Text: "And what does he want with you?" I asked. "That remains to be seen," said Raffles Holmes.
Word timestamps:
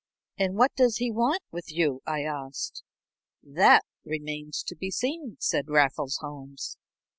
"And 0.39 0.55
what 0.55 0.73
does 0.75 0.97
he 0.97 1.11
want 1.11 1.43
with 1.51 1.71
you?" 1.71 2.01
I 2.07 2.23
asked. 2.23 2.81
"That 3.43 3.83
remains 4.03 4.63
to 4.63 4.75
be 4.75 4.89
seen," 4.89 5.37
said 5.39 5.69
Raffles 5.69 6.17
Holmes. 6.21 6.75